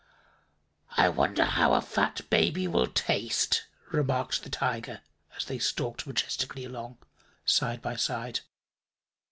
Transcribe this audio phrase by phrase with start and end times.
[0.97, 5.01] "I wonder how a fat baby will taste," remarked the Tiger,
[5.37, 6.97] as they stalked majestically along,
[7.45, 8.39] side by side.